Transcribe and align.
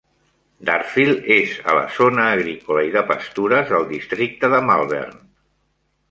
Darfield 0.67 1.27
és 1.33 1.51
a 1.73 1.75
la 1.79 1.83
zona 1.97 2.25
agrícola 2.37 2.85
i 2.87 2.93
de 2.95 3.03
pastures 3.11 3.69
del 3.73 3.85
districte 3.91 4.49
de 4.55 4.63
Malvern. 4.71 5.21